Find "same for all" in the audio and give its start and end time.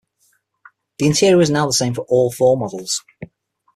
1.73-2.31